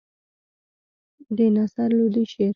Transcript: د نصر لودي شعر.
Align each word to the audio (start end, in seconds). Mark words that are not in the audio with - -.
د 1.35 1.37
نصر 1.55 1.89
لودي 1.97 2.23
شعر. 2.31 2.49